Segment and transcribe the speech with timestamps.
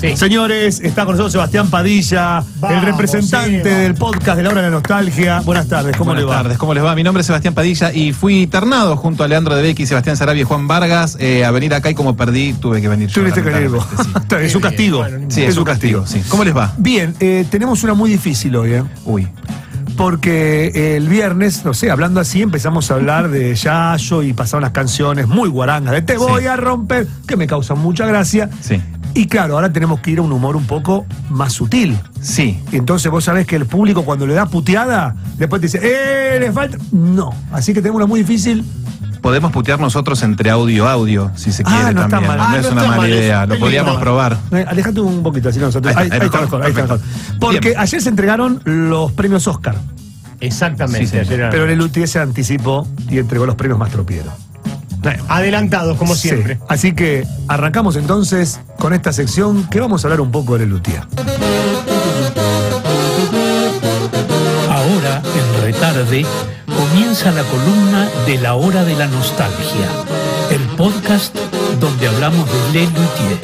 [0.00, 0.16] Sí.
[0.16, 4.74] Señores, está con nosotros Sebastián Padilla, el representante del podcast de la hora de la
[4.74, 5.40] nostalgia.
[5.40, 6.36] Buenas tardes, ¿cómo Buenas le va?
[6.36, 6.94] tardes, ¿cómo les va?
[6.94, 10.42] Mi nombre es Sebastián Padilla y fui ternado junto a Leandro de Becky, Sebastián Sarabia
[10.42, 13.10] y Juan Vargas eh, a venir acá y como perdí tuve que venir.
[13.12, 13.84] Tuviste que venir vos.
[14.40, 14.98] es un castigo.
[14.98, 16.22] bueno, Sí, sí es un castigo, sí.
[16.28, 16.72] ¿Cómo les va?
[16.78, 18.84] Bien, eh, tenemos una muy difícil hoy, ¿eh?
[19.04, 19.26] Uy,
[19.98, 24.70] Porque el viernes, no sé, hablando así, empezamos a hablar de Yayo y pasaron las
[24.70, 28.48] canciones muy guarangas de Te voy a romper, que me causan mucha gracia.
[28.60, 28.80] sí.
[29.14, 31.98] Y claro, ahora tenemos que ir a un humor un poco más sutil.
[32.20, 35.80] Sí, Y entonces vos sabés que el público cuando le da puteada, después te dice,
[35.82, 36.78] ¡eh, le falta!
[36.92, 37.30] No.
[37.50, 38.64] Así que tenemos una muy difícil.
[39.22, 42.36] podemos putear nosotros entre audio audio, si se Ah, quiere no está también.
[42.36, 42.38] mal.
[42.38, 44.38] No Ah, es no una está mala mal, idea, lo podríamos probar.
[44.52, 45.96] Eh, Alejate un poquito, así nosotros.
[45.96, 47.00] Ahí Ahí, está, ahí está mejor, ahí está mejor.
[47.40, 47.80] Porque Bien.
[47.80, 49.74] ayer se entregaron los premios Oscar,
[50.40, 51.24] Exactamente.
[51.24, 54.30] Sí, pero el Luthier se anticipó y entregó los premios Mastropiero.
[55.28, 56.28] Adelantados, como Sí.
[56.28, 56.58] siempre.
[56.68, 61.02] Así que arrancamos entonces con esta sección que vamos a hablar un poco de Luthier.
[64.70, 66.26] Ahora, en retarde,
[66.76, 69.88] comienza la columna de la hora de la nostalgia,
[70.50, 71.34] el podcast
[71.80, 73.38] donde hablamos de Le Luthier.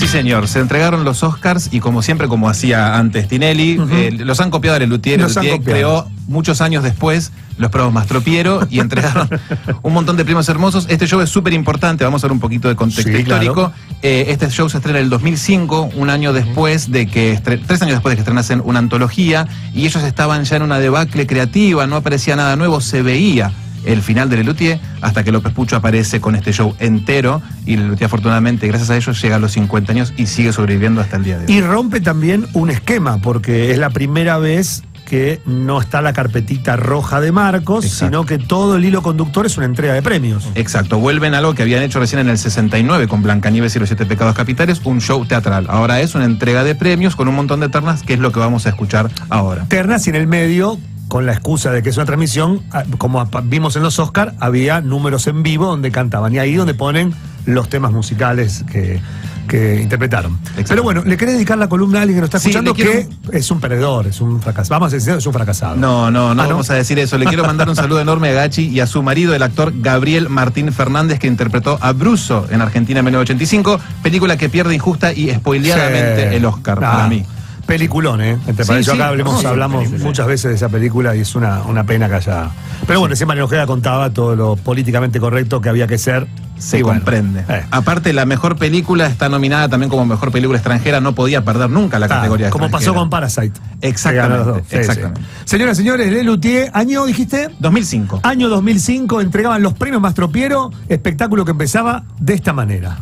[0.00, 0.48] Sí, señor.
[0.48, 4.78] Se entregaron los Oscars y como siempre, como hacía antes Tinelli, eh, los han copiado
[4.78, 5.62] de Luthier copiado.
[5.62, 9.28] creó muchos años después los premios Mastropiero y entregaron
[9.82, 10.86] un montón de premios hermosos.
[10.88, 12.02] Este show es súper importante.
[12.04, 13.42] Vamos a ver un poquito de contexto Sí, claro.
[13.44, 13.72] histórico.
[14.00, 17.96] Eh, este show se estrena en el 2005, un año después de que, tres años
[17.96, 21.96] después de que estrenasen una antología y ellos estaban ya en una debacle creativa, no
[21.96, 23.52] aparecía nada nuevo, se veía
[23.84, 28.06] el final de Lelutier hasta que López Pucho aparece con este show entero y Lelutier
[28.06, 31.38] afortunadamente gracias a ellos llega a los 50 años y sigue sobreviviendo hasta el día
[31.38, 31.52] de hoy.
[31.52, 36.76] Y rompe también un esquema, porque es la primera vez que no está la carpetita
[36.76, 38.06] roja de Marcos, Exacto.
[38.06, 40.48] sino que todo el hilo conductor es una entrega de premios.
[40.54, 43.88] Exacto, vuelven a algo que habían hecho recién en el 69 con Blancanieves y los
[43.88, 45.66] siete pecados capitales, un show teatral.
[45.68, 48.38] Ahora es una entrega de premios con un montón de ternas, que es lo que
[48.38, 49.64] vamos a escuchar ahora.
[49.66, 50.78] Ternas y en el medio,
[51.10, 54.80] con la excusa de que es una transmisión, ah, como vimos en los Oscar, había
[54.80, 57.12] números en vivo donde cantaban y ahí donde ponen
[57.46, 59.00] los temas musicales que,
[59.48, 60.38] que interpretaron.
[60.50, 60.64] Exacto.
[60.68, 63.08] Pero bueno, ¿le querés dedicar la columna a alguien que nos está escuchando quiero- que
[63.36, 64.78] es un perdedor, es un fracasado?
[64.78, 65.74] Vamos a decir, es un fracasado.
[65.74, 66.50] No, no, no Ah, ¿no?
[66.52, 67.18] vamos a decir eso.
[67.18, 70.28] Le quiero mandar un saludo enorme a Gachi y a su marido, el actor Gabriel
[70.28, 75.28] Martín Fernández, que interpretó a Bruso en Argentina en 1985, película que pierde injusta y
[75.34, 76.36] spoileadamente Sí.
[76.36, 77.24] el Oscar Ah, para mí.
[77.70, 78.36] Peliculón, ¿eh?
[78.46, 80.04] Entre Sí, acá hablemos- hablamos película.
[80.04, 82.50] muchas veces de esa película y es una, una pena que haya.
[82.86, 86.26] Pero bueno, recién María Ojeda contaba todo lo políticamente correcto que había que ser.
[86.58, 87.44] Se bueno, comprende.
[87.48, 87.64] eh.
[87.70, 91.98] Aparte, la mejor película está nominada también como mejor película extranjera, no podía perder nunca
[91.98, 93.58] la Claro, categoría como pasó con Parasite.
[93.80, 94.60] Exactamente, dos.
[94.68, 95.20] Sí, exactamente.
[95.46, 97.48] Señoras y señores, Le Luthier, año dijiste.
[97.60, 98.20] 2005.
[98.24, 102.98] Año 2005 entregaban los premios Mastropiero, espectáculo que empezaba de esta manera.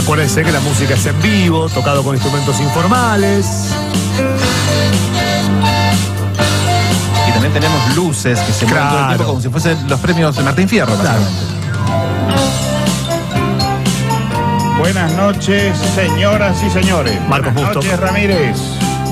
[0.00, 3.46] Acuérdense que la música es en vivo, tocado con instrumentos informales.
[7.28, 9.08] Y también tenemos luces que se mueven todo el Claro.
[9.08, 11.20] tiempo como si fuesen los premios de Martín Fierro, Claro.
[14.78, 17.20] Buenas noches, señoras y señores.
[17.28, 17.82] Marcos Buenas Busto.
[17.86, 18.56] noches, Ramírez.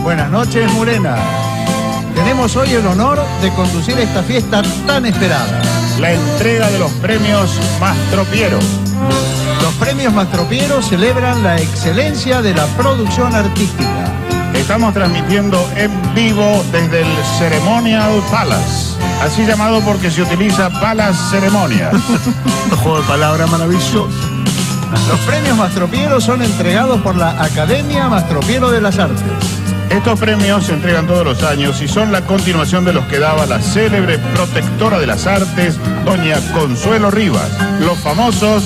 [0.03, 1.16] Buenas noches, Murena.
[2.15, 5.60] Tenemos hoy el honor de conducir esta fiesta tan esperada.
[6.00, 8.59] La entrega de los premios Mastropiero.
[9.62, 14.12] Los premios Mastropiero celebran la excelencia de la producción artística.
[14.54, 18.96] Estamos transmitiendo en vivo desde el Ceremonial Palace.
[19.22, 21.92] Así llamado porque se utiliza las ceremonias.
[22.70, 24.08] Un juego de palabras maravilloso.
[25.08, 29.57] Los premios Mastropiero son entregados por la Academia Mastropiero de las Artes.
[29.91, 33.47] Estos premios se entregan todos los años y son la continuación de los que daba
[33.47, 37.50] la célebre protectora de las artes, doña Consuelo Rivas.
[37.81, 38.62] Los famosos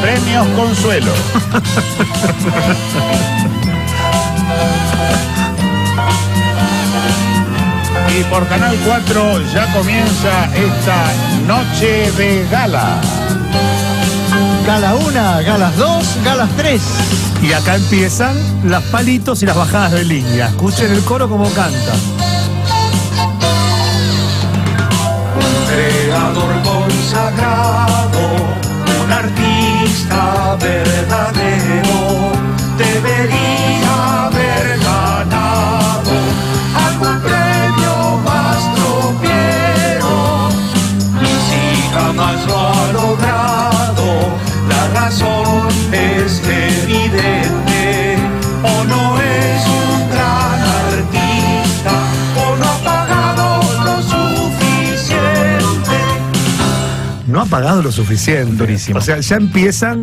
[0.00, 1.12] premios Consuelo.
[8.18, 11.12] Y por Canal 4 ya comienza esta
[11.46, 13.00] noche de gala.
[14.66, 15.12] Gala 1,
[15.44, 17.31] galas 2, galas 3.
[17.42, 20.46] Y acá empiezan las palitos y las bajadas de línea.
[20.48, 21.92] Escuchen el coro como canta.
[25.72, 28.20] creador consagrado,
[29.02, 32.32] un artista verdadero,
[57.62, 58.56] pagado lo suficiente.
[58.56, 58.98] Durísimo.
[58.98, 60.02] O sea, ya empiezan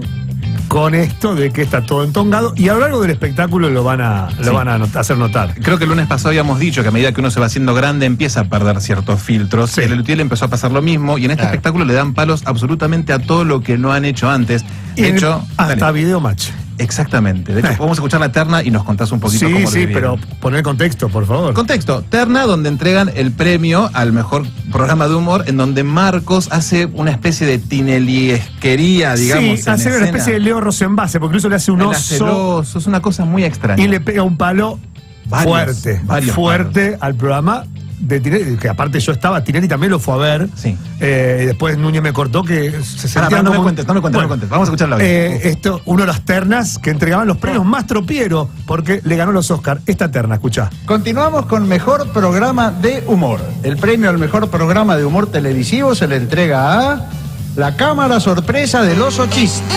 [0.70, 4.00] con esto de que está todo entongado y a lo largo del espectáculo lo van
[4.02, 4.50] a, lo Sí.
[4.52, 5.56] van a not- hacer notar.
[5.62, 7.74] Creo que el lunes pasado habíamos dicho que a medida que uno se va haciendo
[7.74, 9.72] grande empieza a perder ciertos filtros.
[9.72, 9.82] Sí.
[9.82, 11.54] El Elutiel empezó a pasar lo mismo y en este Claro.
[11.56, 14.64] espectáculo le dan palos absolutamente a todo lo que no han hecho antes.
[14.96, 16.00] Y De en- hecho, hasta dale.
[16.00, 16.46] video match.
[16.80, 17.54] Exactamente.
[17.54, 17.76] De hecho, Eh.
[17.80, 20.20] vamos a escuchar la terna y nos contás un poquito Sí, cómo sí, vivieron.
[20.20, 21.54] pero poner contexto, por favor.
[21.54, 26.86] Contexto, terna donde entregan el premio al mejor programa de humor, en donde Marcos hace
[26.88, 29.60] una especie de tineliesquería, digamos.
[29.60, 32.24] sí, en hacer una especie de Leo Rosenbase, porque incluso le hace un hace el
[32.24, 33.84] oso es una cosa muy extraña.
[33.84, 34.80] y le pega un palo
[35.26, 37.66] Varios, fuerte, varios fuerte al programa
[38.00, 40.50] de Tinelli, que aparte yo estaba, Tinelli también lo fue a ver.
[40.56, 40.78] Sí.
[41.00, 44.18] Eh, después Núñez me cortó que se sentía pará, no me cuentes, no me cuentes,
[44.18, 44.50] no me cuentes.
[44.50, 45.10] Vamos a escucharla bien.
[45.10, 49.32] Eh, esto, uno de las ternas que entregaban los premios más tropieros, porque le ganó
[49.32, 49.82] los Oscar.
[49.86, 50.70] Esta terna, escucha.
[50.86, 53.42] Continuamos con mejor programa de humor.
[53.64, 57.10] El premio al mejor programa de humor televisivo se le entrega a
[57.56, 59.76] la cámara sorpresa del oso chiste.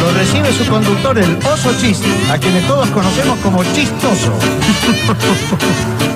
[0.00, 4.32] Lo recibe su conductor, el oso chiste, a quienes todos conocemos como chistoso.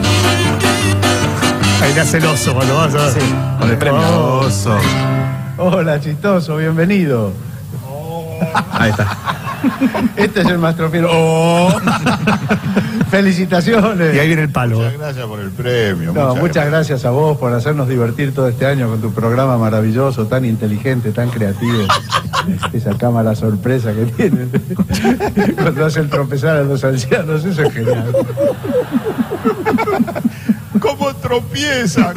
[1.82, 3.22] Ahí le hace el oso cuando vas a ver.
[3.58, 4.40] Con el premio Oh.
[4.46, 4.76] oso.
[5.58, 7.32] Hola, chistoso, bienvenido.
[8.72, 9.16] Ahí está.
[10.16, 11.08] Este es el más tropiero.
[11.12, 11.70] Oh.
[13.10, 14.14] Felicitaciones.
[14.14, 14.78] Y ahí viene el palo.
[14.78, 16.12] Muchas gracias por el premio.
[16.12, 20.26] No, muchas, gracias a vos por hacernos divertir todo este año con tu programa maravilloso,
[20.26, 21.84] tan inteligente, tan creativo.
[22.72, 24.48] Esa cámara sorpresa que tienes.
[25.60, 28.12] Cuando hacen tropezar a los ancianos, eso es genial.
[31.10, 32.14] ¿Cómo tropiezan?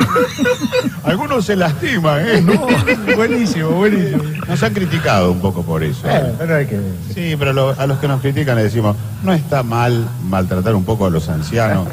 [1.04, 2.42] Algunos se lastiman, ¿eh?
[2.42, 2.68] No,
[3.16, 4.24] buenísimo, buenísimo.
[4.48, 6.08] Nos han criticado un poco por eso.
[6.08, 6.80] Eh, pero hay que.
[7.14, 10.86] Sí, pero lo- a los que nos critican le decimos, no está mal maltratar un
[10.86, 11.88] poco a los ancianos.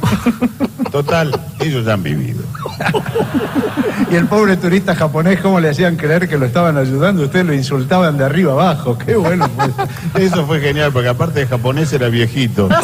[0.90, 2.42] Total, ellos ya han vivido.
[4.10, 7.22] Y el pobre turista japonés, ¿cómo le hacían creer que lo estaban ayudando?
[7.22, 8.98] Ustedes lo insultaban de arriba abajo.
[8.98, 9.70] Qué bueno, pues.
[10.16, 12.68] Eso fue genial, porque aparte de japonés era viejito.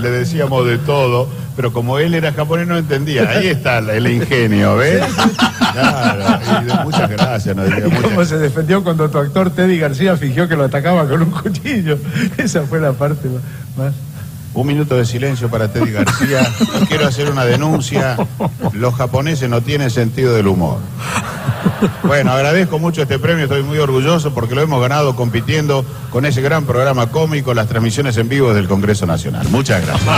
[0.00, 3.28] Le decíamos de todo, pero como él era japonés no entendía.
[3.28, 5.02] Ahí está el ingenio, ¿ves?
[5.72, 6.24] Claro,
[6.62, 7.54] y de- muchas gracias.
[7.56, 10.64] nos decía, ¿Y cómo muchas- se defendió cuando tu actor Teddy García fingió que lo
[10.64, 11.98] atacaba con un cuchillo?
[12.36, 13.28] Esa fue la parte
[13.76, 13.92] más.
[14.54, 16.40] Un minuto de silencio para Teddy García.
[16.88, 18.16] Quiero hacer una denuncia.
[18.72, 20.78] Los japoneses no tienen sentido del humor.
[22.04, 26.40] Bueno, agradezco mucho este premio, estoy muy orgulloso porque lo hemos ganado compitiendo con ese
[26.40, 29.46] gran programa cómico, las transmisiones en vivo del Congreso Nacional.
[29.50, 30.08] Muchas gracias.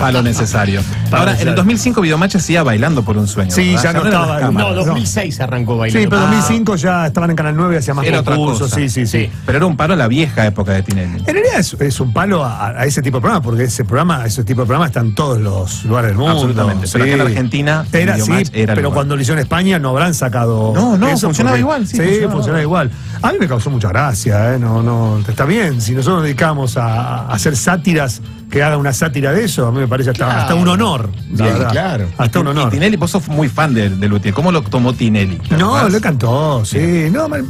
[0.00, 0.80] Palo necesario.
[1.10, 3.50] Ahora, en el 2005 Videomatch hacía bailando por un sueño.
[3.50, 3.82] Sí, ¿verdad?
[3.82, 4.68] ya no estaba- cámaras.
[4.70, 6.10] No, 2006 arrancó Sí, bailando.
[6.10, 6.26] pero Ah.
[6.26, 8.70] 2005 ya estaban en Canal 9, hacía más Era otra concursos.
[8.70, 8.76] cosa.
[8.76, 9.30] Sí, sí, sí.
[9.46, 11.18] Pero era un palo a la vieja época de Tinelli.
[11.26, 14.24] En realidad es, es un palo a, a ese tipo de programa, porque ese programa,
[14.26, 16.32] ese tipo de programa está en todos los lugares del mundo.
[16.32, 16.86] Absolutamente.
[16.92, 18.94] Pero acá en Argentina, era sí, era pero lugar.
[18.94, 20.71] cuando lo hicieron en España no habrán sacado.
[20.74, 22.32] No, no, funcionaba igual, sí, Sí, funcionaba.
[22.32, 22.90] funcionaba igual.
[23.22, 24.58] A mí me causó mucha gracia, ¿eh?
[24.58, 25.80] No, no, está bien.
[25.80, 28.20] Si nosotros nos dedicamos a, a hacer sátiras,
[28.50, 31.08] que haga una sátira de eso, a mí me parece hasta, hasta un honor.
[31.34, 31.70] la verdad.
[31.70, 32.08] claro.
[32.18, 32.70] Hasta un Y honor.
[32.70, 34.34] Tinelli, vos sos muy fan de, de Luthier.
[34.34, 35.36] ¿Cómo lo tomó Tinelli?
[35.36, 37.08] ¿Te No, lo cantó, sí.
[37.10, 37.46] No, man,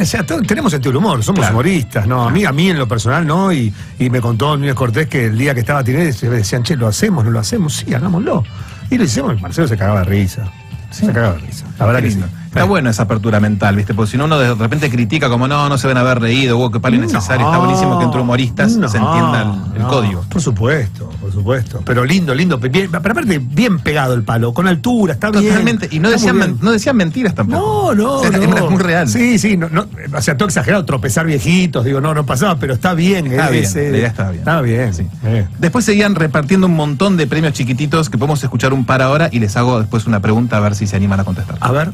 [0.00, 1.54] o sea, tenemos sentido del humor, somos Claro.
[1.56, 2.22] humoristas, ¿no?
[2.28, 3.52] A mí, a mí en lo personal, ¿no?
[3.52, 6.76] Y, y me contó Núñez Cortés que el día que estaba Tinelli se decían, che,
[6.76, 7.24] ¿lo hacemos?
[7.24, 7.74] ¿No lo hacemos?
[7.74, 8.44] Sí, hagámoslo.
[8.90, 10.44] Y lo hicimos, y Marcelo se cagaba de risa.
[10.92, 11.66] Se cagaba de risa.
[11.78, 12.20] La verdad Qué que sí.
[12.52, 13.94] Está bueno esa apertura mental, ¿viste?
[13.94, 16.70] Porque si no, uno de repente critica como no, no se ven haber reído, hubo
[16.70, 17.46] que palo innecesario.
[17.46, 20.22] Está buenísimo que entre humoristas No, se entienda el, el no, código.
[20.28, 21.80] Por supuesto, por supuesto.
[21.84, 22.58] Pero lindo, lindo.
[22.58, 25.46] Bien, pero aparte, bien pegado el palo, con altura, está bien.
[25.48, 25.88] Totalmente.
[25.90, 26.58] Y no está decían, men- bien.
[26.62, 27.94] no decían mentiras tampoco.
[27.94, 28.42] No, no, O sea, no.
[28.42, 29.08] Era muy real.
[29.08, 32.74] Sí, sí, no, no, o sea, todo exagerado, tropezar viejitos, digo, no, no pasaba, pero
[32.74, 33.28] está bien.
[33.28, 34.40] Está bien, ese- la idea estaba bien.
[34.40, 34.92] Estaba bien.
[34.94, 35.06] Sí.
[35.24, 35.46] Eh.
[35.58, 39.38] Después seguían repartiendo un montón de premios chiquititos que podemos escuchar un par ahora y
[39.38, 41.56] les hago después una pregunta a ver si se animan a contestar.
[41.60, 41.90] A ver.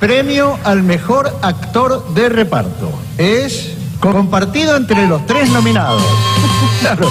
[0.00, 2.90] Premio al mejor actor de reparto.
[3.18, 6.02] Es compartido entre los tres nominados.
[6.80, 7.08] Claro,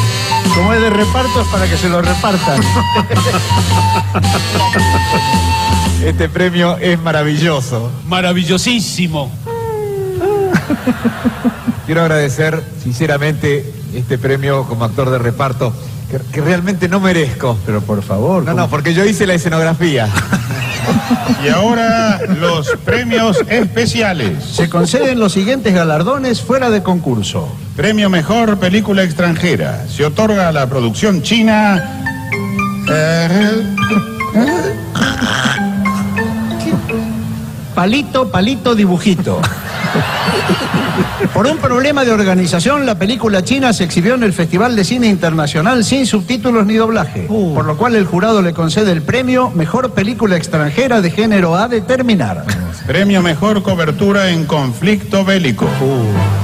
[0.56, 2.62] como es de reparto es para que se lo repartan.
[6.04, 7.92] Este premio es maravilloso.
[8.08, 9.32] Maravillosísimo.
[11.86, 15.74] Quiero agradecer sinceramente este premio como actor de reparto
[16.10, 17.58] que, que realmente no merezco.
[17.66, 18.44] Pero por favor.
[18.44, 18.64] No, ¿cómo?
[18.64, 20.08] no, porque yo hice la escenografía.
[21.44, 24.44] Y ahora los premios especiales.
[24.44, 27.48] Se conceden los siguientes galardones fuera de concurso.
[27.76, 29.86] Premio Mejor Película Extranjera.
[29.88, 32.02] Se otorga a la producción china.
[32.92, 33.76] eh,
[37.76, 39.42] Palito, palito, dibujito.
[41.34, 45.08] Por un problema de organización, la película china se exhibió en el Festival de Cine
[45.08, 49.92] Internacional sin subtítulos ni doblaje, por lo cual el jurado le concede el premio Mejor
[49.92, 52.46] Película Extranjera de Género a determinar.
[52.88, 55.68] Premio Mejor Cobertura en Conflicto Bélico.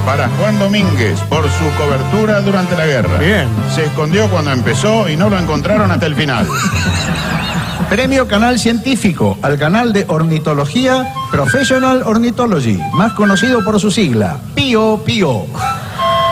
[0.04, 3.18] Para Juan Domínguez, por su cobertura durante la guerra.
[3.18, 3.48] Bien.
[3.74, 6.46] Se escondió cuando empezó y no lo encontraron hasta el final.
[7.88, 15.02] Premio Canal Científico al canal de ornitología Professional Ornithology, más conocido por su sigla, PIO
[15.04, 15.46] PIO.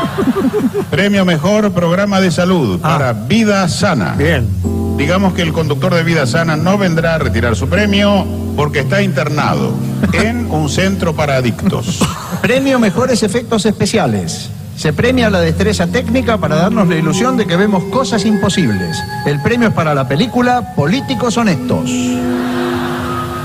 [0.91, 4.15] Premio Mejor Programa de Salud para Vida Sana.
[4.19, 4.49] Bien.
[4.97, 9.03] Digamos que el conductor de Vida Sana no vendrá a retirar su premio porque está
[9.03, 9.73] internado
[10.13, 12.01] en un centro para adictos.
[12.43, 14.51] Premio Mejores Efectos Especiales.
[14.77, 19.03] Se premia la destreza técnica para darnos la ilusión de que vemos cosas imposibles.
[19.25, 21.91] El premio es para la película Políticos Honestos.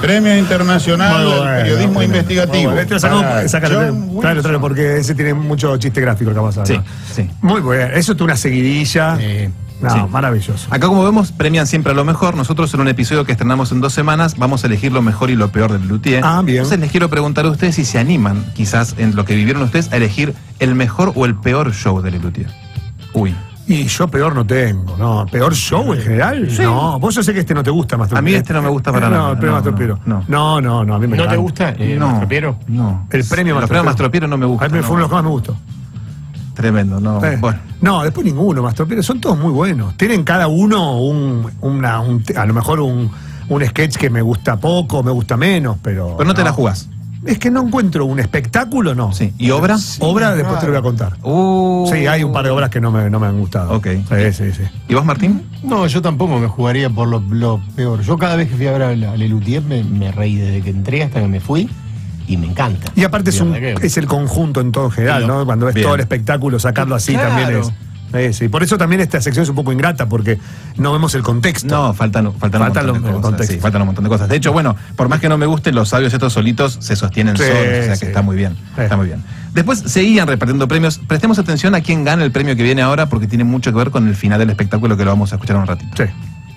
[0.01, 2.13] Premio Internacional Muy del bueno, Periodismo bueno.
[2.15, 2.71] Investigativo.
[2.71, 2.81] Bueno.
[2.81, 6.65] Este tráelo, tráelo, porque ese tiene mucho chiste gráfico que pasa.
[6.65, 6.79] Sí,
[7.13, 7.29] sí.
[7.41, 7.93] Muy bueno.
[7.93, 9.17] Eso es una seguidilla.
[9.19, 9.50] Eh,
[9.81, 10.00] no, sí.
[10.09, 10.67] maravilloso.
[10.71, 12.36] Acá, como vemos, premian siempre a lo mejor.
[12.36, 15.36] Nosotros, en un episodio que estrenamos en dos semanas, vamos a elegir lo mejor y
[15.36, 16.21] lo peor del Luthier.
[16.24, 16.57] Ah, bien.
[16.57, 19.91] Entonces, les quiero preguntar a ustedes si se animan, quizás en lo que vivieron ustedes,
[19.91, 22.50] a elegir el mejor o el peor show del Luthier.
[23.13, 23.36] Uy.
[23.67, 25.27] Y yo peor no tengo, ¿no?
[25.31, 26.50] ¿Peor show en general?
[26.59, 28.19] No, vos yo sé que este no te gusta, Mastropiero.
[28.19, 29.31] A mí este no me gusta para no, nada.
[29.33, 30.00] el premio No, Mastropiero.
[30.05, 32.57] no, No, no, no, a mí me ¿No te gusta eh, no, Mastropiero?
[32.67, 33.05] No.
[33.12, 34.65] El premio Los premios Mastropiero no me gusta.
[34.65, 35.55] A mí fue uno de los que más me gustó.
[36.60, 37.24] Tremendo, no.
[37.24, 37.60] Eh, Bueno.
[37.82, 39.01] No, después ninguno, Mastropiero.
[39.01, 39.96] Son todos muy buenos.
[39.96, 43.10] Tienen cada uno un, una, un- a lo mejor un,
[43.48, 46.16] un sketch que me gusta poco, me gusta menos, pero.
[46.18, 46.89] Pero no te la jugás.
[47.25, 49.13] Es que no encuentro un espectáculo, no.
[49.13, 49.34] Sí.
[49.38, 49.78] ¿Y obra?
[50.00, 51.13] Obra, después te lo voy a contar.
[51.24, 51.89] Uh.
[51.92, 53.74] Sí, hay un par de obras que no me, no me han gustado.
[53.75, 53.88] Ok.
[54.10, 54.63] Sí, sí, sí.
[54.89, 55.44] ¿Y vos, Martín?
[55.63, 58.01] No, yo tampoco me jugaría por lo, lo peor.
[58.01, 61.04] Yo cada vez que fui a ver a Lelutier me, me reí desde que entré
[61.04, 61.70] hasta que me fui
[62.29, 62.91] y me encanta.
[62.95, 65.27] Y aparte es, un, es el conjunto en todo en general.
[65.27, 65.45] ¿no?
[65.45, 65.86] Cuando ves Bien.
[65.86, 67.29] todo el espectáculo, sacarlo así Claro.
[67.29, 67.71] también es.
[68.13, 68.48] eh, sí.
[68.50, 70.38] Por eso también esta sección es un poco ingrata, porque
[70.77, 71.67] no vemos el contexto.
[71.67, 73.21] No, faltan, faltan, Faltan un montón de cosas.
[73.31, 73.53] contexto.
[73.55, 74.29] sí, faltan un montón de cosas.
[74.29, 77.36] De hecho, bueno, por más que no me gusten, los sabios estos solitos se sostienen
[77.38, 77.57] Sí, solos.
[77.57, 78.00] O sea sí.
[78.01, 78.55] que está muy bien.
[78.77, 79.24] Está muy bien.
[79.53, 81.00] Después seguían repartiendo premios.
[81.07, 83.89] Prestemos atención a quién gana el premio que viene ahora, porque tiene mucho que ver
[83.89, 85.91] con el final del espectáculo que lo vamos a escuchar un ratito.
[85.98, 86.03] Sí.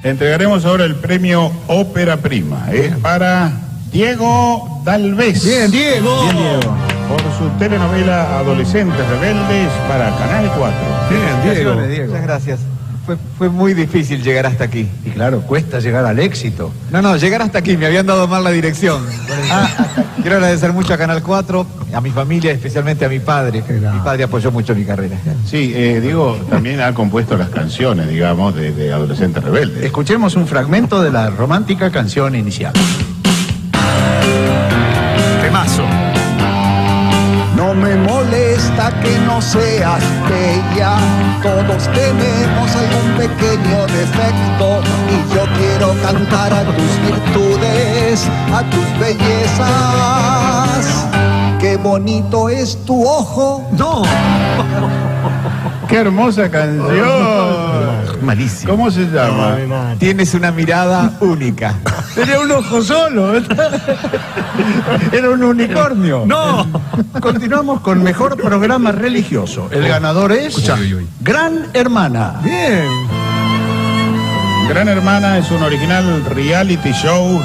[0.04, 2.66] Entregaremos ahora el premio Ópera Prima.
[2.72, 3.52] Es para
[3.92, 5.44] Diego Dalvez.
[5.44, 6.22] Bien, Diego.
[6.22, 6.74] Bien, Diego.
[7.08, 10.78] Por su telenovela Adolescentes Rebeldes para Canal 4.
[11.10, 11.74] Bien, Diego.
[12.08, 12.60] Muchas gracias.
[13.04, 14.88] Fue, fue muy difícil llegar hasta aquí.
[15.04, 16.72] Y claro, cuesta llegar al éxito.
[16.90, 19.04] No, no, llegar hasta aquí, me habían dado mal la dirección.
[19.50, 19.68] Ah,
[20.22, 23.62] quiero agradecer mucho a Canal 4, a mi familia, especialmente a mi padre.
[23.68, 25.16] Mi padre apoyó mucho mi carrera.
[25.44, 29.84] Sí, eh, Diego también ha compuesto las canciones, digamos, de, de Adolescentes Rebeldes.
[29.84, 32.72] Escuchemos un fragmento de la romántica canción inicial.
[37.72, 40.98] No me molesta que no seas bella,
[41.42, 50.82] todos tenemos algún pequeño defecto y yo quiero cantar a tus virtudes, a tus bellezas.
[51.58, 53.66] Qué bonito es tu ojo.
[53.72, 54.02] No.
[55.88, 57.91] ¡Qué hermosa canción!
[58.22, 58.70] Malísimo.
[58.72, 59.56] ¿Cómo se llama?
[59.98, 61.74] Tienes una mirada única.
[62.14, 63.36] Tenía un ojo solo.
[65.12, 66.24] Era un unicornio.
[66.26, 66.66] No.
[67.20, 69.68] Continuamos con mejor programa religioso.
[69.70, 70.76] El ganador es Escucha.
[71.20, 72.40] Gran Hermana.
[72.42, 72.86] Bien.
[74.68, 77.40] Gran Hermana es un original reality show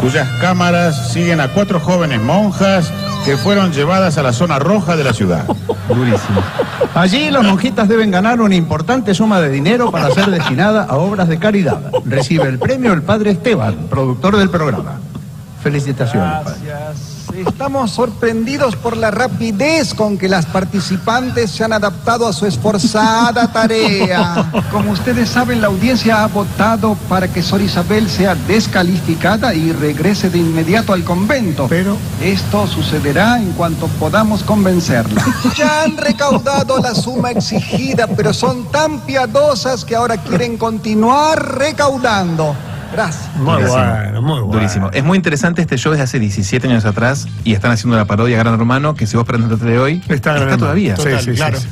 [0.00, 2.92] cuyas cámaras siguen a cuatro jóvenes monjas
[3.24, 5.44] que fueron llevadas a la zona roja de la ciudad.
[5.88, 6.42] Durísimo.
[6.94, 11.28] Allí las monjitas deben ganar una importante suma de dinero para ser destinada a obras
[11.28, 11.80] de caridad.
[12.04, 14.98] Recibe el premio el padre Esteban, productor del programa.
[15.62, 16.58] Felicitaciones, padre.
[17.46, 23.52] Estamos sorprendidos por la rapidez con que las participantes se han adaptado a su esforzada
[23.52, 24.50] tarea.
[24.72, 30.30] Como ustedes saben, la audiencia ha votado para que Sor Isabel sea descalificada y regrese
[30.30, 31.66] de inmediato al convento.
[31.68, 35.24] Pero- Esto sucederá en cuanto podamos convencerla.
[35.56, 42.54] Ya han recaudado la suma exigida, pero son tan piadosas que ahora quieren continuar recaudando.
[42.92, 43.36] Gracias.
[43.36, 43.76] Muy Durísimo.
[43.84, 44.52] bueno, muy bueno.
[44.52, 44.90] Durísimo.
[44.92, 48.38] Es muy interesante este show desde hace 17 años atrás y están haciendo la parodia
[48.38, 50.96] Gran Hermano que si vos prendés tele hoy, Está, todavía.
[50.96, 51.58] Sí, Total, sí, sí, claro.
[51.58, 51.68] sí.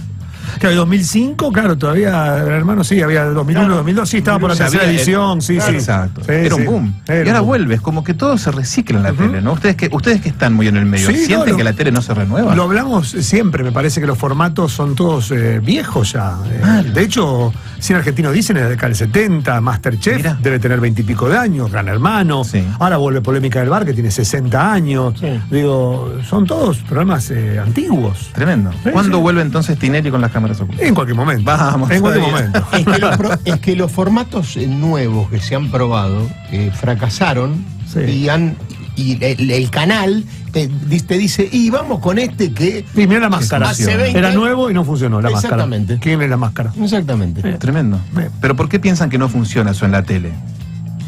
[0.58, 5.40] Claro, 2005, claro, todavía, hermano, sí, había 2001, 2002, sí, estaba por la tercera edición,
[5.42, 5.72] sí, sí.
[5.74, 6.22] Exacto.
[6.24, 6.94] Sí, Era un boom.
[7.06, 7.48] Era y ahora boom.
[7.48, 9.52] vuelve, es como que todo se recicla en la tele, ¿no?
[9.52, 11.72] Ustedes que, ustedes que están muy en el medio, Sí, no, ¿sienten lo- que la
[11.72, 12.54] tele no se renueva?
[12.54, 16.36] Lo hablamos siempre, me parece que los formatos son todos eh, viejos ya.
[16.46, 16.90] Eh, Claro.
[16.92, 21.04] De hecho, Cine Argentino dicen en la década del 70, Masterchef debe tener 20 y
[21.04, 22.44] pico de años, Gran Hermano.
[22.44, 22.64] Sí.
[22.78, 25.14] Ahora vuelve Polémica del Bar, que tiene 60 años.
[25.50, 28.30] Digo, son todos programas eh, antiguos.
[28.34, 28.70] Tremendo.
[28.92, 30.86] ¿Cuándo vuelve entonces Tinelli con las cámaras ocultas?
[30.86, 31.44] En cualquier momento.
[31.44, 32.66] Vamos, En cualquier momento.
[32.72, 37.64] Es que, los, pro- es que los formatos nuevos que se han probado eh, fracasaron
[37.92, 38.00] Sí.
[38.00, 38.56] y han
[38.96, 42.82] y el, el canal te, te dice, y vamos con este que...
[42.94, 43.68] Y mira la máscara.
[43.68, 45.54] Hace 20 Era nuevo y no funcionó la máscara.
[45.56, 45.98] Exactamente.
[46.00, 46.72] ¿Quién es la máscara?
[46.82, 47.42] Exactamente.
[47.58, 48.00] Tremendo.
[48.40, 50.32] ¿Pero por qué piensan que no funciona eso en la tele?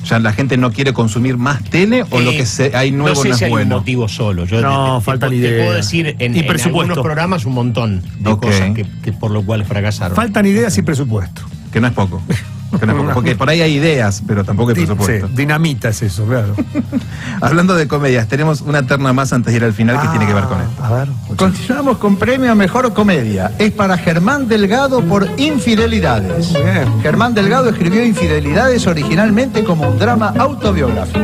[0.08, 3.14] ¿Ya la gente no quiere consumir más tele o lo Eh, que se- hay nuevo
[3.16, 3.76] no sé no, si es hay un bueno?
[3.78, 4.44] motivo solo.
[4.46, 5.64] Yo No, te- te- faltan te, ideas.
[5.66, 6.80] puedo decir en, Y en presupuesto.
[6.92, 10.16] algunos programas un montón de cosas que, que por lo cual fracasaron.
[10.16, 11.42] Faltan ideas y presupuesto.
[11.72, 12.22] Que no es poco.
[12.70, 15.26] Porque por ahí hay ideas, pero tampoco hay presupuesto.
[15.26, 16.54] sí, dinamita es eso, claro.
[17.40, 20.34] Hablando de comedias, tenemos una terna más antes de ir al final que tiene que
[20.34, 20.84] ver con esto.
[20.84, 21.08] A ver.
[21.36, 23.52] Continuamos con premio a mejor comedia.
[23.58, 26.52] Es para Germán Delgado por Infidelidades.
[26.52, 27.00] Bien.
[27.02, 31.20] Germán Delgado escribió Infidelidades originalmente como un drama autobiográfico.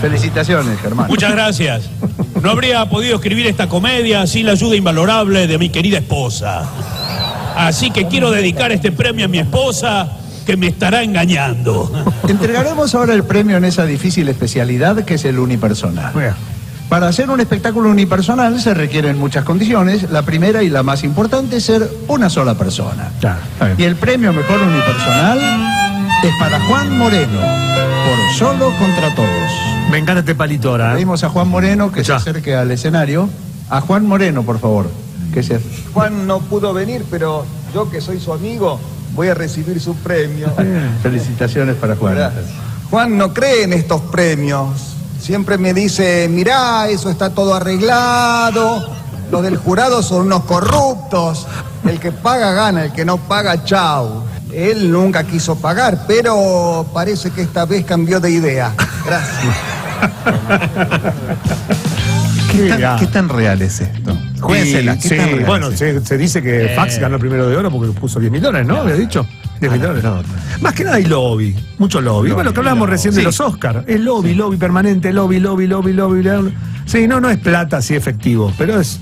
[0.00, 1.08] Felicitaciones, Germán.
[1.08, 1.90] Muchas gracias.
[2.42, 6.64] No habría podido escribir esta comedia sin la ayuda invalorable de mi querida esposa.
[7.56, 10.08] Así que quiero dedicar este premio a mi esposa
[10.46, 11.90] que me estará engañando.
[12.28, 16.12] Entregaremos ahora el premio en esa difícil especialidad que es el unipersonal.
[16.88, 20.08] Para hacer un espectáculo unipersonal se requieren muchas condiciones.
[20.10, 23.10] La primera y la más importante es ser una sola persona.
[23.20, 23.40] Claro.
[23.76, 25.38] Y el premio mejor unipersonal
[26.22, 29.50] es para Juan Moreno, por Solo contra Todos.
[29.90, 30.90] Me encanta este palito ahora.
[30.90, 30.94] ¿eh?
[30.94, 32.20] Pedimos a Juan Moreno que Ya.
[32.20, 33.28] se acerque al escenario.
[33.68, 34.88] A Juan Moreno, por favor.
[35.42, 35.60] Se...
[35.92, 38.78] Juan no pudo venir, pero yo que soy su amigo
[39.16, 40.52] voy a recibir su premio.
[41.02, 42.16] Felicitaciones para Juan.
[42.90, 44.92] Juan no cree en estos premios.
[45.18, 48.94] Siempre me dice, mirá, eso está todo arreglado.
[49.30, 51.46] Los del jurado son unos corruptos.
[51.84, 54.22] El que paga gana, el que no paga, chau.
[54.52, 58.72] Él nunca quiso pagar, pero parece que esta vez cambió de idea.
[59.04, 59.56] Gracias.
[62.52, 64.16] ¿Qué tan, qué tan real es esto?
[64.46, 67.70] Juéguensela, Y- ¿qué sí, bueno, se, se dice que Fax ganó el primero de oro
[67.70, 68.76] porque puso 10 mil dólares, ¿no?
[68.78, 69.26] Había dicho.
[69.60, 70.30] 10 mil la dólares.
[70.60, 72.30] Más que nada hay lobby, mucho lobby.
[72.30, 73.84] bueno, lo que hablábamos recién de los Oscars.
[73.86, 76.54] Es lobby, lobby permanente, lobby, lobby, lobby, lobby, lobby.
[76.84, 79.00] Sí, no, no es plata así efectivo, pero es.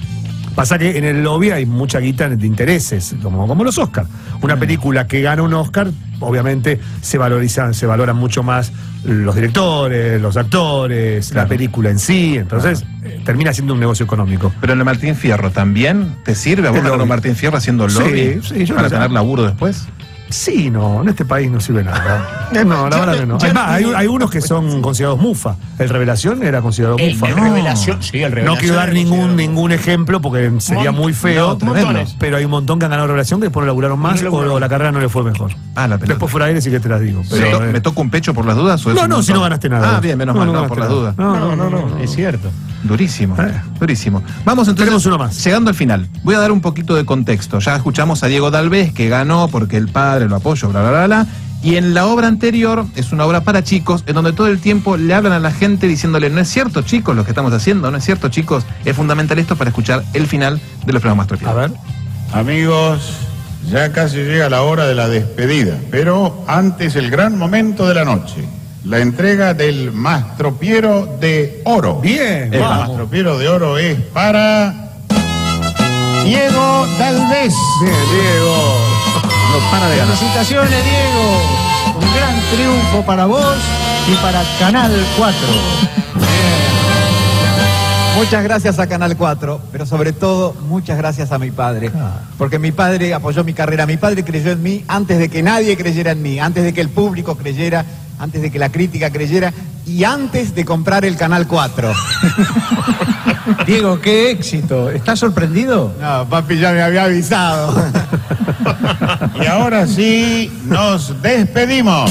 [0.54, 4.08] Pasa que en el lobby hay mucha guita de intereses, como, como los Oscars.
[4.40, 5.90] Una película que gana un Oscar,
[6.20, 8.72] obviamente se valorizan, se valoran mucho más
[9.04, 12.36] los directores, los actores, la película en sí.
[12.36, 14.52] Entonces, eh, termina siendo un negocio económico.
[14.60, 17.06] Pero en el Martín Fierro también te sirve a vos.
[17.06, 19.86] Martín Fierro haciendo lobby sí, yo para tener laburo después.
[20.34, 22.48] Sí, no, en este país no sirve nada.
[22.64, 23.36] No, la verdad que no.
[23.40, 25.56] Además, no hay, unos que son considerados mufa.
[25.78, 27.28] El Revelación era considerado El, mufa.
[27.28, 27.42] el No.
[27.44, 28.54] revelación, sí, el revelación.
[28.54, 31.56] No quiero dar ningún, ningún ejemplo porque sería muy feo.
[31.60, 32.16] no, montones.
[32.18, 34.60] pero hay un montón que han ganado Revelación que después no laburaron más No o
[34.60, 35.52] la carrera no le fue mejor.
[35.74, 36.14] Ah, la pelota.
[36.14, 37.22] Después fuera aire sí que te las digo.
[37.22, 38.84] ¿Me, Pero, to- eh, me toca un pecho por las dudas?
[38.86, 39.96] O es no, un no, si no ganaste nada.
[39.96, 41.00] Ah, bien, menos mal, no, ganaste por las nada.
[41.00, 41.16] dudas.
[41.18, 41.98] No, no, no, no.
[41.98, 42.50] Es cierto.
[42.84, 43.52] Durísimo, Eh.
[43.80, 44.22] durísimo.
[44.44, 44.84] Vamos entonces.
[44.84, 45.42] Tenemos uno más.
[45.44, 47.58] Llegando al final, voy a dar un poquito de contexto.
[47.58, 51.06] Ya escuchamos a Diego Dalvez que ganó porque el padre lo apoyó, bla, bla, bla,
[51.06, 51.26] bla.
[51.62, 54.98] Y en la obra anterior, es una obra para chicos, en donde todo el tiempo
[54.98, 57.96] le hablan a la gente diciéndole, no es cierto chicos lo que estamos haciendo, no
[57.96, 58.64] es cierto chicos.
[58.84, 61.72] Es fundamental esto para escuchar el final de los programas A ver.
[62.34, 63.14] Amigos,
[63.70, 68.04] ya casi llega la hora de la despedida, pero antes el gran momento de la
[68.04, 68.44] noche,
[68.84, 72.00] la entrega del Mastropiero de Oro.
[72.00, 72.88] Bien, el vamos.
[72.88, 74.90] Mastropiero de Oro es para
[76.24, 77.54] Diego Dalvez.
[77.80, 78.56] Bien, Diego.
[79.52, 80.16] No para de ganar.
[80.16, 81.40] Felicitaciones, Diego.
[81.94, 83.56] Un gran triunfo para vos
[84.06, 85.38] y para Canal 4.
[88.16, 91.90] Muchas gracias a Canal 4, pero sobre todo muchas gracias a mi padre.
[92.38, 95.76] Porque mi padre apoyó mi carrera, mi padre creyó en mí antes de que nadie
[95.76, 97.84] creyera en mí, antes de que el público creyera,
[98.18, 99.52] antes de que la crítica creyera
[99.86, 101.92] y antes de comprar el Canal 4.
[103.66, 104.90] Diego, qué éxito.
[104.90, 105.94] ¿Estás sorprendido?
[106.00, 107.74] No, papi ya me había avisado.
[109.40, 112.10] Y ahora sí, nos despedimos.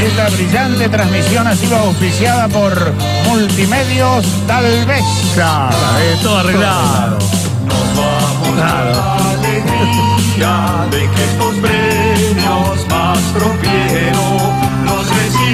[0.00, 2.92] Esta brillante transmisión ha sido auspiciada por
[3.26, 5.02] Multimedios Dalvez.
[5.34, 7.18] Claro, eh, todo arreglado.
[8.54, 9.02] Claro.
[9.30, 14.65] alegría de que estos premios más tropiero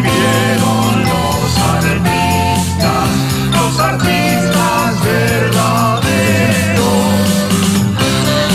[0.02, 3.08] recibieron los artistas,
[3.52, 6.02] los artistas verdaderos.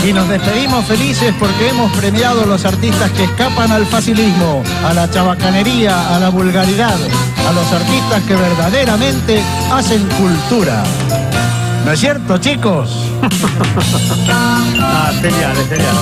[0.06, 4.94] Y nos despedimos felices porque hemos premiado a los artistas que escapan al facilismo, a
[4.94, 6.96] la chabacanería, a la vulgaridad,
[7.48, 10.82] a los artistas que verdaderamente hacen cultura.
[11.84, 12.90] ¿No es cierto, chicos?
[14.30, 15.96] Ah, genial, genial.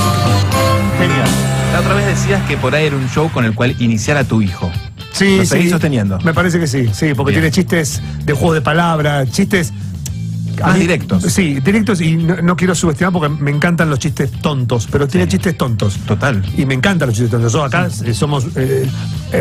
[0.98, 1.28] Genial.
[1.72, 4.24] La otra vez decías que por ahí era un show con el cual iniciar a
[4.24, 4.70] tu hijo.
[5.16, 5.48] Sí, ¿Lo sí.
[5.48, 6.18] seguís sosteniendo?
[6.20, 7.42] Me parece que sí, sí, porque Bien.
[7.42, 9.72] tiene chistes de juego de palabras, chistes.
[10.62, 11.22] Más directos.
[11.24, 15.28] Sí, directos y no, no quiero subestimar porque me encantan los chistes tontos, pero tiene
[15.28, 15.98] chistes tontos.
[16.06, 16.42] Total.
[16.56, 17.52] Y me encantan los chistes tontos.
[17.52, 18.88] Nosotros acá eh, somos, eh,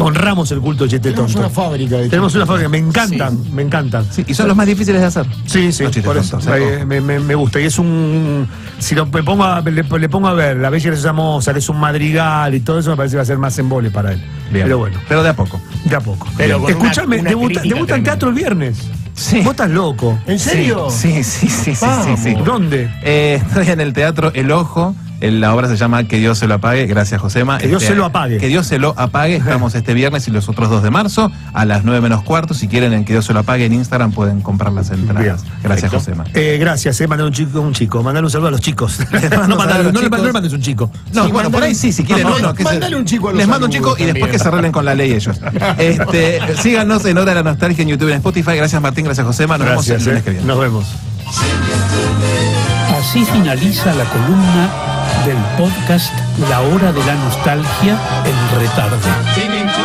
[0.01, 1.47] honramos el culto del chiste Tenemos tonto.
[1.47, 4.05] una fábrica de Tenemos una fábrica, me encantan, me encantan.
[4.11, 5.25] Sí, y son los más difíciles de hacer.
[5.45, 6.37] Sí, sí, Los chistes por eso.
[6.37, 7.61] tontos, me, me- me gusta.
[7.61, 8.45] Y es un.
[8.79, 11.57] Si lo, me pongo a- le, le pongo a ver La Bella y la Mozart,
[11.57, 14.11] es un madrigal y todo eso, me parece que va a ser más embole para
[14.11, 14.21] él.
[14.51, 14.65] Bien.
[14.65, 15.61] Pero bueno, Pero de a poco.
[15.85, 16.27] De a poco.
[16.37, 18.77] Pero con Escúchame, una- una debuta, en teatro el viernes.
[19.13, 19.39] Sí.
[19.41, 20.19] ¿Vos estás loco?
[20.27, 20.89] ¿En serio?
[20.89, 22.33] Sí, sí, sí, sí, sí, sí.
[22.43, 22.91] ¿Dónde?
[23.03, 24.93] Eh, estoy en el teatro El Ojo.
[25.27, 26.85] Eh, La obra se llama Que Dios se lo apague.
[26.87, 27.57] Gracias, Josema.
[27.57, 28.37] Que Dios se lo apague.
[28.37, 29.35] Que Dios se lo apague.
[29.37, 32.53] Estamos este viernes y los otros 2 de marzo a las 9 menos cuarto.
[32.53, 35.43] Si quieren en Que Dios se lo apague en Instagram pueden comprar las entradas.
[35.43, 36.23] Bien, Gracias, Josema.
[36.33, 38.99] Eh, gracias, eh, mandar un chico, un chico, mandar un saludo a los chicos.
[39.11, 40.19] no, mando mandale- saludos a los no le- chicos.
[40.19, 40.91] no le mandes un chico.
[41.13, 43.37] No, Sí, bueno, por ahí sí, si quieren No, se- mándale un chico a los
[43.39, 45.39] Les mando un chico y después que se arreglen con la ley ellos.
[45.77, 48.55] Este, síganos en Hora de la Nostalgia en YouTube y en Spotify.
[48.55, 49.05] Gracias, Martín.
[49.05, 49.57] Gracias, Josema.
[49.57, 50.23] Nos Gracias, vemos el lunes eh.
[50.25, 50.45] que viene.
[50.47, 50.85] Nos vemos.
[52.99, 54.69] Así finaliza la columna
[55.25, 56.13] del podcast
[56.49, 58.59] La Hora de la Nostalgia en
[59.55, 59.84] incluir